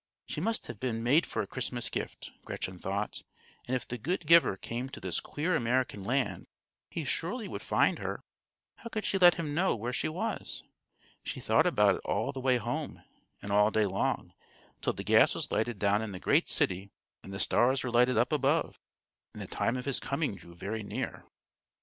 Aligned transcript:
She 0.25 0.41
must 0.41 0.65
have 0.65 0.79
been 0.79 1.03
made 1.03 1.27
for 1.27 1.43
a 1.43 1.45
Christmas 1.45 1.87
gift, 1.87 2.31
Gretchen 2.43 2.79
thought; 2.79 3.21
and 3.67 3.75
if 3.75 3.87
the 3.87 3.99
good 3.99 4.25
giver 4.25 4.57
came 4.57 4.89
to 4.89 4.99
this 4.99 5.19
queer 5.19 5.55
American 5.55 6.03
land, 6.03 6.47
he 6.89 7.05
surely 7.05 7.47
would 7.47 7.61
find 7.61 7.99
her. 7.99 8.23
How 8.77 8.89
could 8.89 9.05
she 9.05 9.19
let 9.19 9.35
him 9.35 9.53
know 9.53 9.75
where 9.75 9.93
she 9.93 10.09
was? 10.09 10.63
She 11.21 11.39
thought 11.39 11.67
about 11.67 11.97
it 11.97 12.01
all 12.03 12.31
the 12.31 12.39
way 12.39 12.57
home, 12.57 13.03
and 13.43 13.51
all 13.51 13.69
day 13.69 13.85
long, 13.85 14.33
till 14.81 14.93
the 14.93 15.03
gas 15.03 15.35
was 15.35 15.51
lighted 15.51 15.77
down 15.77 16.01
in 16.01 16.13
the 16.13 16.19
great 16.19 16.49
city 16.49 16.89
and 17.23 17.31
the 17.31 17.39
stars 17.39 17.83
were 17.83 17.91
lighted 17.91 18.17
up 18.17 18.31
above, 18.33 18.79
and 19.33 19.39
the 19.39 19.45
time 19.45 19.77
of 19.77 19.85
his 19.85 19.99
coming 19.99 20.33
drew 20.33 20.55
very 20.55 20.81
near. 20.81 21.25